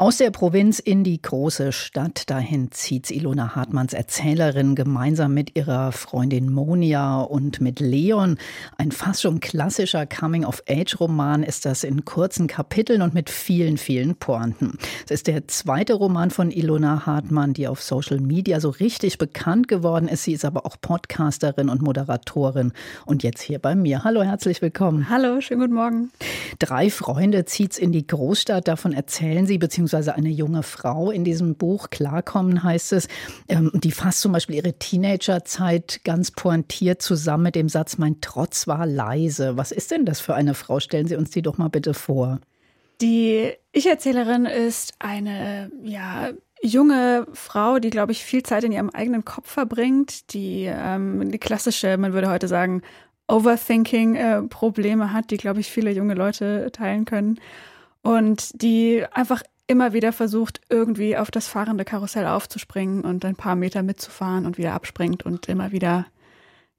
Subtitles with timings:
[0.00, 5.92] aus der Provinz in die große Stadt, dahin zieht Ilona Hartmanns Erzählerin gemeinsam mit ihrer
[5.92, 8.38] Freundin Monia und mit Leon.
[8.78, 14.78] Ein fast schon klassischer Coming-of-Age-Roman ist das in kurzen Kapiteln und mit vielen, vielen Pointen.
[15.04, 19.68] Es ist der zweite Roman von Ilona Hartmann, die auf Social Media so richtig bekannt
[19.68, 20.24] geworden ist.
[20.24, 22.72] Sie ist aber auch Podcasterin und Moderatorin
[23.04, 24.02] und jetzt hier bei mir.
[24.02, 25.10] Hallo, herzlich willkommen.
[25.10, 26.10] Hallo, schönen guten Morgen.
[26.58, 31.24] Drei Freunde zieht's in die Großstadt, davon erzählen Sie, beziehungsweise beziehungsweise eine junge Frau in
[31.24, 33.08] diesem Buch, Klarkommen heißt es,
[33.48, 38.68] ähm, die fasst zum Beispiel ihre Teenagerzeit ganz pointiert zusammen mit dem Satz, mein Trotz
[38.68, 39.56] war leise.
[39.56, 40.78] Was ist denn das für eine Frau?
[40.78, 42.38] Stellen Sie uns die doch mal bitte vor.
[43.00, 46.30] Die Ich-Erzählerin ist eine, ja,
[46.62, 51.38] junge Frau, die, glaube ich, viel Zeit in ihrem eigenen Kopf verbringt, die ähm, die
[51.38, 52.82] klassische, man würde heute sagen,
[53.26, 57.40] Overthinking-Probleme äh, hat, die, glaube ich, viele junge Leute teilen können.
[58.02, 63.54] Und die einfach immer wieder versucht, irgendwie auf das fahrende Karussell aufzuspringen und ein paar
[63.54, 66.06] Meter mitzufahren und wieder abspringt und immer wieder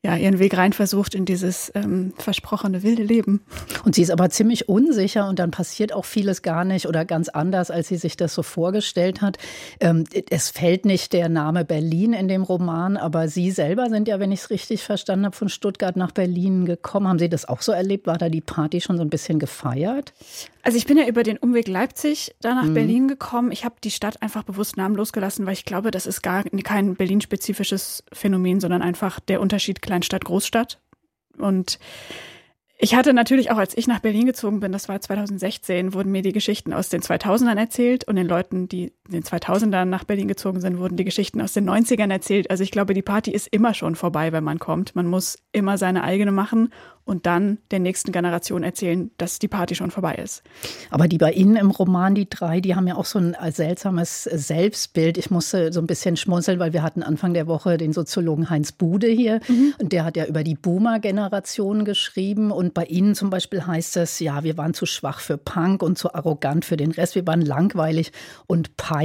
[0.03, 3.41] ja, ihren Weg rein versucht in dieses ähm, versprochene wilde Leben.
[3.85, 7.29] Und sie ist aber ziemlich unsicher und dann passiert auch vieles gar nicht oder ganz
[7.29, 9.37] anders, als sie sich das so vorgestellt hat.
[9.79, 14.19] Ähm, es fällt nicht der Name Berlin in dem Roman, aber Sie selber sind ja,
[14.19, 17.07] wenn ich es richtig verstanden habe, von Stuttgart nach Berlin gekommen.
[17.07, 18.07] Haben Sie das auch so erlebt?
[18.07, 20.13] War da die Party schon so ein bisschen gefeiert?
[20.63, 22.73] Also ich bin ja über den Umweg Leipzig da nach mhm.
[22.73, 23.51] Berlin gekommen.
[23.51, 26.95] Ich habe die Stadt einfach bewusst namenlos gelassen, weil ich glaube, das ist gar kein
[26.95, 30.79] Berlin-spezifisches Phänomen, sondern einfach der Unterschied Kleinstadt, Großstadt.
[31.37, 31.77] Und
[32.77, 36.21] ich hatte natürlich auch, als ich nach Berlin gezogen bin, das war 2016, wurden mir
[36.21, 40.27] die Geschichten aus den 2000ern erzählt und den Leuten, die in den 2000ern nach Berlin
[40.27, 42.49] gezogen sind, wurden die Geschichten aus den 90ern erzählt.
[42.49, 44.95] Also ich glaube, die Party ist immer schon vorbei, wenn man kommt.
[44.95, 46.69] Man muss immer seine eigene machen
[47.03, 50.43] und dann der nächsten Generation erzählen, dass die Party schon vorbei ist.
[50.91, 54.23] Aber die bei Ihnen im Roman, die drei, die haben ja auch so ein seltsames
[54.23, 55.17] Selbstbild.
[55.17, 58.71] Ich musste so ein bisschen schmunzeln, weil wir hatten Anfang der Woche den Soziologen Heinz
[58.71, 59.73] Bude hier mhm.
[59.79, 64.19] und der hat ja über die Boomer-Generation geschrieben und bei Ihnen zum Beispiel heißt es,
[64.19, 67.15] ja, wir waren zu schwach für Punk und zu arrogant für den Rest.
[67.15, 68.11] Wir waren langweilig
[68.47, 69.00] und peinlich.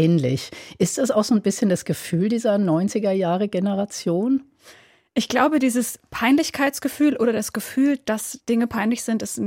[0.78, 4.44] Ist das auch so ein bisschen das Gefühl dieser 90er Jahre Generation?
[5.14, 9.40] Ich glaube, dieses Peinlichkeitsgefühl oder das Gefühl, dass Dinge peinlich sind, ist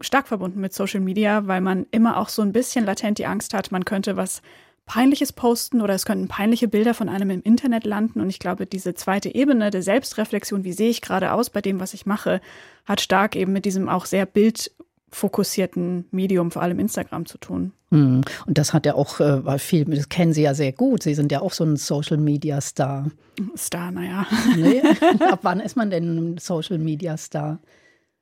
[0.00, 3.52] stark verbunden mit Social Media, weil man immer auch so ein bisschen latent die Angst
[3.52, 4.40] hat, man könnte was
[4.86, 8.20] Peinliches posten oder es könnten peinliche Bilder von einem im Internet landen.
[8.20, 11.78] Und ich glaube, diese zweite Ebene der Selbstreflexion, wie sehe ich gerade aus bei dem,
[11.78, 12.40] was ich mache,
[12.86, 14.72] hat stark eben mit diesem auch sehr Bild
[15.10, 17.72] fokussierten Medium, vor allem Instagram, zu tun.
[17.90, 18.22] Hm.
[18.46, 21.02] Und das hat ja auch äh, viel, das kennen Sie ja sehr gut.
[21.02, 23.10] Sie sind ja auch so ein Social Media Star.
[23.56, 24.26] Star, naja.
[24.56, 24.80] Nee?
[25.30, 27.58] Ab wann ist man denn ein Social Media Star?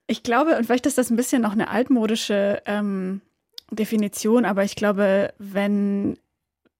[0.06, 3.20] Ich glaube, und vielleicht ist das ein bisschen noch eine altmodische ähm,
[3.70, 6.16] Definition, aber ich glaube, wenn,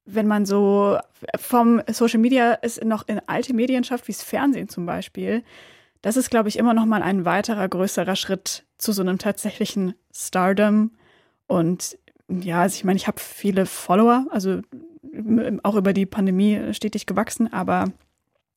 [0.06, 0.98] wenn man so
[1.36, 5.42] vom Social Media ist noch in alte Medien schafft, wie das Fernsehen zum Beispiel,
[6.02, 9.94] das ist, glaube ich, immer noch mal ein weiterer größerer Schritt zu so einem tatsächlichen
[10.12, 10.92] Stardom.
[11.46, 11.98] Und
[12.28, 14.60] ja, also ich meine, ich habe viele Follower, also
[15.62, 17.86] auch über die Pandemie stetig gewachsen, aber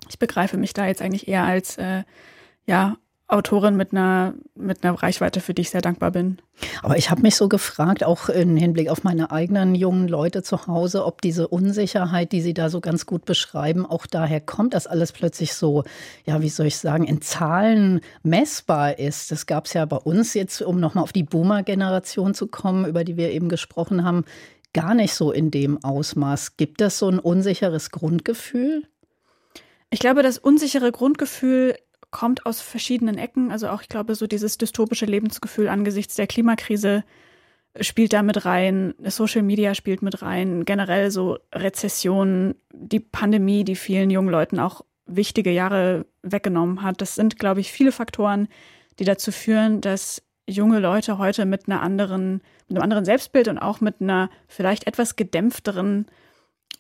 [0.10, 2.04] ich begreife mich da jetzt eigentlich eher als äh,
[2.66, 2.98] ja
[3.32, 6.38] Autorin mit einer, mit einer Reichweite, für die ich sehr dankbar bin.
[6.84, 10.68] Aber ich habe mich so gefragt, auch im Hinblick auf meine eigenen jungen Leute zu
[10.68, 14.86] Hause, ob diese Unsicherheit, die Sie da so ganz gut beschreiben, auch daher kommt, dass
[14.86, 15.86] alles plötzlich so,
[16.26, 19.32] ja, wie soll ich sagen, in Zahlen messbar ist.
[19.32, 23.06] Das gab es ja bei uns jetzt, um nochmal auf die Boomer-Generation zu kommen, über
[23.06, 24.26] die wir eben gesprochen haben,
[24.74, 26.58] gar nicht so in dem Ausmaß.
[26.58, 28.84] Gibt es so ein unsicheres Grundgefühl?
[29.90, 31.76] Ich glaube, das unsichere Grundgefühl
[32.12, 33.52] kommt aus verschiedenen Ecken.
[33.52, 37.04] Also auch, ich glaube, so dieses dystopische Lebensgefühl angesichts der Klimakrise
[37.80, 43.76] spielt da mit rein, Social Media spielt mit rein, generell so Rezession, die Pandemie, die
[43.76, 47.02] vielen jungen Leuten auch wichtige Jahre weggenommen hat.
[47.02, 48.48] Das sind, glaube ich, viele Faktoren,
[49.00, 53.58] die dazu führen, dass junge Leute heute mit einer anderen, mit einem anderen Selbstbild und
[53.58, 56.08] auch mit einer vielleicht etwas gedämpfteren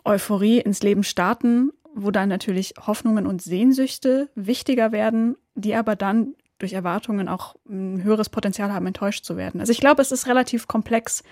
[0.04, 6.36] Euphorie ins Leben starten wo dann natürlich Hoffnungen und Sehnsüchte wichtiger werden, die aber dann
[6.58, 9.60] durch Erwartungen auch ein höheres Potenzial haben, enttäuscht zu werden.
[9.60, 11.24] Also ich glaube, es ist relativ komplex.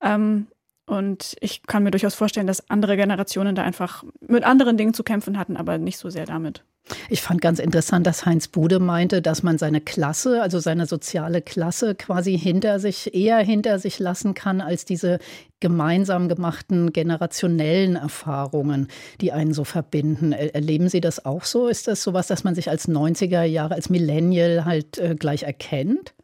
[0.00, 0.46] Ähm,
[0.86, 5.04] und ich kann mir durchaus vorstellen, dass andere Generationen da einfach mit anderen Dingen zu
[5.04, 6.64] kämpfen hatten, aber nicht so sehr damit.
[7.08, 11.42] Ich fand ganz interessant, dass Heinz Bude meinte, dass man seine Klasse, also seine soziale
[11.42, 15.18] Klasse quasi hinter sich, eher hinter sich lassen kann, als diese
[15.60, 18.88] gemeinsam gemachten generationellen Erfahrungen,
[19.20, 20.32] die einen so verbinden.
[20.32, 21.68] Erleben Sie das auch so?
[21.68, 26.14] Ist das sowas, dass man sich als 90er Jahre, als Millennial halt äh, gleich erkennt?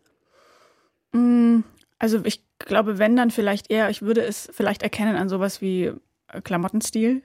[1.12, 1.60] Mm,
[1.98, 5.92] also ich glaube, wenn dann vielleicht eher, ich würde es vielleicht erkennen an sowas wie
[6.28, 7.22] äh, Klamottenstil.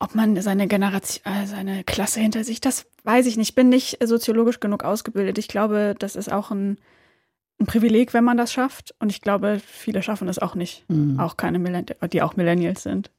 [0.00, 3.50] Ob man seine Generation, äh, seine Klasse hinter sich, das weiß ich nicht.
[3.50, 5.38] Ich bin nicht soziologisch genug ausgebildet.
[5.38, 6.78] Ich glaube, das ist auch ein,
[7.60, 8.94] ein Privileg, wenn man das schafft.
[9.00, 10.84] Und ich glaube, viele schaffen es auch nicht.
[10.88, 11.18] Mhm.
[11.18, 13.10] Auch keine Millennials, die auch Millennials sind.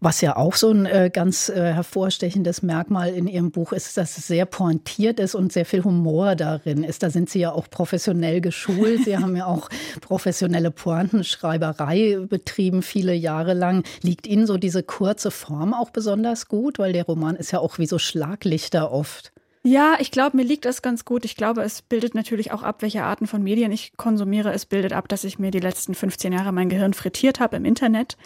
[0.00, 4.18] Was ja auch so ein äh, ganz äh, hervorstechendes Merkmal in Ihrem Buch ist, dass
[4.18, 7.02] es sehr pointiert ist und sehr viel Humor darin ist.
[7.02, 9.04] Da sind Sie ja auch professionell geschult.
[9.04, 9.68] Sie haben ja auch
[10.00, 13.84] professionelle Pointenschreiberei betrieben, viele Jahre lang.
[14.02, 16.78] Liegt Ihnen so diese kurze Form auch besonders gut?
[16.78, 19.32] Weil der Roman ist ja auch wie so Schlaglichter oft.
[19.64, 21.24] Ja, ich glaube, mir liegt das ganz gut.
[21.24, 24.52] Ich glaube, es bildet natürlich auch ab, welche Arten von Medien ich konsumiere.
[24.52, 27.64] Es bildet ab, dass ich mir die letzten 15 Jahre mein Gehirn frittiert habe im
[27.64, 28.16] Internet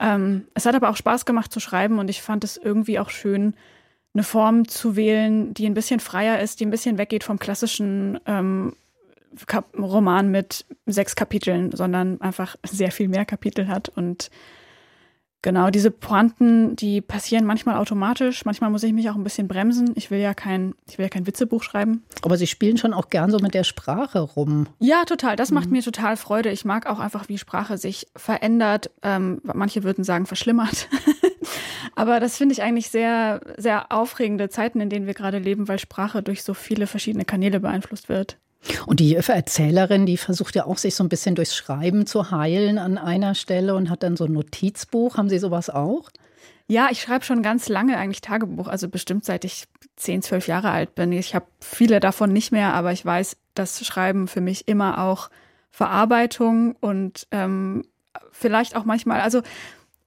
[0.00, 3.10] ähm, es hat aber auch Spaß gemacht zu schreiben und ich fand es irgendwie auch
[3.10, 3.54] schön,
[4.14, 8.18] eine Form zu wählen, die ein bisschen freier ist, die ein bisschen weggeht vom klassischen
[8.26, 8.74] ähm,
[9.78, 14.30] Roman mit sechs Kapiteln, sondern einfach sehr viel mehr Kapitel hat und
[15.42, 18.44] Genau, diese Pointen, die passieren manchmal automatisch.
[18.44, 19.92] Manchmal muss ich mich auch ein bisschen bremsen.
[19.94, 22.04] Ich will ja kein, ich will ja kein Witzebuch schreiben.
[22.22, 24.66] Aber Sie spielen schon auch gern so mit der Sprache rum.
[24.80, 25.36] Ja, total.
[25.36, 25.54] Das mhm.
[25.54, 26.50] macht mir total Freude.
[26.50, 28.90] Ich mag auch einfach, wie Sprache sich verändert.
[29.02, 30.88] Ähm, manche würden sagen, verschlimmert.
[31.94, 35.78] Aber das finde ich eigentlich sehr, sehr aufregende Zeiten, in denen wir gerade leben, weil
[35.78, 38.36] Sprache durch so viele verschiedene Kanäle beeinflusst wird.
[38.86, 42.78] Und die Erzählerin, die versucht ja auch, sich so ein bisschen durchs Schreiben zu heilen
[42.78, 45.16] an einer Stelle und hat dann so ein Notizbuch.
[45.16, 46.10] Haben Sie sowas auch?
[46.66, 49.64] Ja, ich schreibe schon ganz lange eigentlich Tagebuch, also bestimmt seit ich
[49.96, 51.10] zehn, zwölf Jahre alt bin.
[51.10, 55.30] Ich habe viele davon nicht mehr, aber ich weiß, dass Schreiben für mich immer auch
[55.70, 57.84] Verarbeitung und ähm,
[58.30, 59.42] vielleicht auch manchmal, also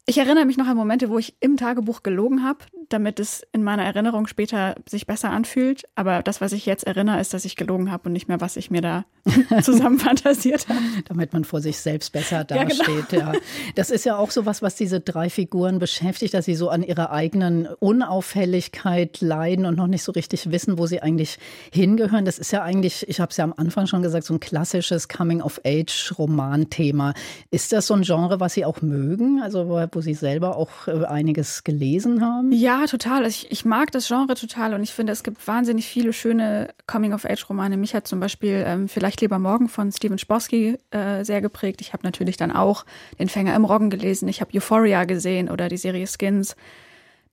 [0.05, 2.59] ich erinnere mich noch an Momente, wo ich im Tagebuch gelogen habe,
[2.89, 5.83] damit es in meiner Erinnerung später sich besser anfühlt.
[5.95, 8.57] Aber das, was ich jetzt erinnere, ist, dass ich gelogen habe und nicht mehr, was
[8.57, 9.05] ich mir da
[9.61, 10.81] zusammen fantasiert habe.
[11.05, 12.85] Damit man vor sich selbst besser dasteht.
[12.85, 13.31] Ja, genau.
[13.31, 13.39] ja.
[13.75, 16.83] Das ist ja auch so was, was diese drei Figuren beschäftigt, dass sie so an
[16.83, 21.39] ihrer eigenen Unauffälligkeit leiden und noch nicht so richtig wissen, wo sie eigentlich
[21.71, 22.25] hingehören.
[22.25, 25.07] Das ist ja eigentlich, ich habe es ja am Anfang schon gesagt, so ein klassisches
[25.07, 27.13] Coming-of-Age-Roman-Thema.
[27.51, 29.39] Ist das so ein Genre, was Sie auch mögen?
[29.41, 32.51] Also wo Sie selber auch äh, einiges gelesen haben?
[32.51, 33.25] Ja, total.
[33.25, 37.77] Ich, ich mag das Genre total und ich finde, es gibt wahnsinnig viele schöne Coming-of-Age-Romane.
[37.77, 41.81] Mich hat zum Beispiel ähm, Vielleicht lieber morgen von Steven Sporsky äh, sehr geprägt.
[41.81, 42.85] Ich habe natürlich dann auch
[43.19, 44.27] Den Fänger im Roggen gelesen.
[44.27, 46.55] Ich habe Euphoria gesehen oder die Serie Skins.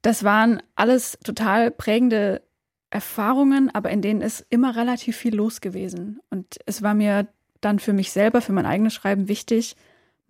[0.03, 2.43] Das waren alles total prägende
[2.91, 6.21] Erfahrungen, aber in denen ist immer relativ viel los gewesen.
[6.31, 7.29] Und es war mir
[7.61, 9.77] dann für mich selber, für mein eigenes Schreiben wichtig,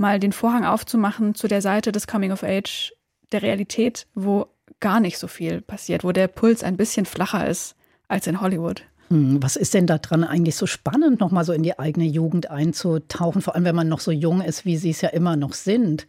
[0.00, 2.92] mal den Vorhang aufzumachen zu der Seite des Coming of Age,
[3.30, 4.46] der Realität, wo
[4.80, 7.76] gar nicht so viel passiert, wo der Puls ein bisschen flacher ist
[8.08, 8.82] als in Hollywood.
[9.08, 12.50] Hm, was ist denn da dran eigentlich so spannend, nochmal so in die eigene Jugend
[12.50, 15.52] einzutauchen, vor allem wenn man noch so jung ist, wie Sie es ja immer noch
[15.52, 16.06] sind?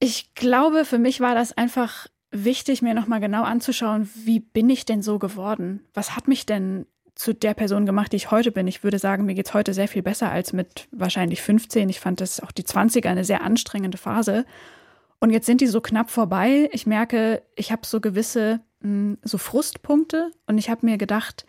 [0.00, 4.84] Ich glaube, für mich war das einfach wichtig, mir nochmal genau anzuschauen, wie bin ich
[4.84, 5.80] denn so geworden?
[5.94, 6.86] Was hat mich denn
[7.18, 8.68] zu der Person gemacht, die ich heute bin.
[8.68, 11.88] Ich würde sagen, mir geht es heute sehr viel besser als mit wahrscheinlich 15.
[11.88, 14.46] Ich fand das auch die 20er eine sehr anstrengende Phase.
[15.18, 16.70] Und jetzt sind die so knapp vorbei.
[16.72, 21.44] Ich merke, ich habe so gewisse hm, so Frustpunkte und ich habe mir gedacht,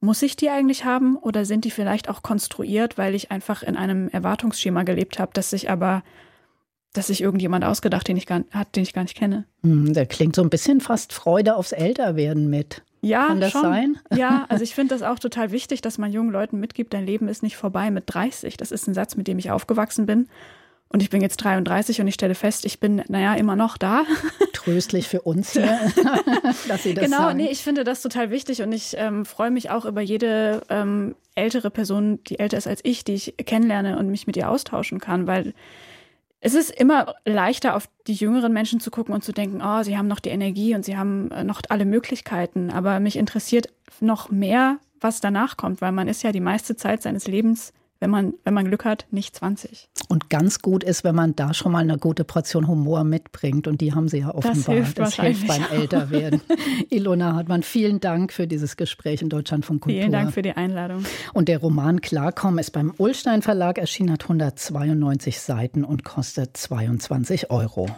[0.00, 3.76] muss ich die eigentlich haben oder sind die vielleicht auch konstruiert, weil ich einfach in
[3.76, 6.02] einem Erwartungsschema gelebt habe, das sich aber
[6.92, 9.46] dass sich irgendjemand ausgedacht den ich gar, hat, den ich gar nicht kenne.
[9.62, 12.82] Hm, der klingt so ein bisschen fast Freude aufs Älterwerden mit.
[13.04, 13.62] Ja, Kann das schon.
[13.62, 13.98] sein?
[14.16, 17.28] Ja, also ich finde das auch total wichtig, dass man jungen Leuten mitgibt, dein Leben
[17.28, 18.56] ist nicht vorbei mit 30.
[18.56, 20.28] Das ist ein Satz, mit dem ich aufgewachsen bin.
[20.88, 24.04] Und ich bin jetzt 33 und ich stelle fest, ich bin, naja, immer noch da.
[24.52, 25.66] Tröstlich für uns hier,
[26.68, 27.36] dass Sie das Genau, sagen.
[27.38, 31.16] nee, ich finde das total wichtig und ich ähm, freue mich auch über jede ähm,
[31.34, 35.00] ältere Person, die älter ist als ich, die ich kennenlerne und mich mit ihr austauschen
[35.00, 35.52] kann, weil
[36.44, 39.96] es ist immer leichter, auf die jüngeren Menschen zu gucken und zu denken, oh, sie
[39.96, 42.70] haben noch die Energie und sie haben äh, noch alle Möglichkeiten.
[42.70, 47.00] Aber mich interessiert noch mehr, was danach kommt, weil man ist ja die meiste Zeit
[47.00, 47.72] seines Lebens
[48.04, 49.88] wenn man, wenn man Glück hat, nicht 20.
[50.08, 53.66] Und ganz gut ist, wenn man da schon mal eine gute Portion Humor mitbringt.
[53.66, 54.52] Und die haben Sie ja offenbar.
[54.52, 56.42] Das hilft, das hilft beim Älterwerden.
[56.90, 60.00] Ilona Hartmann, vielen Dank für dieses Gespräch in Deutschland von Kultur.
[60.00, 61.02] Vielen Dank für die Einladung.
[61.32, 67.50] Und der Roman Klarkommen ist beim Ullstein Verlag erschienen, hat 192 Seiten und kostet 22
[67.50, 67.88] Euro.